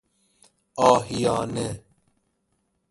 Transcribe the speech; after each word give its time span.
آهیانه 0.75 1.83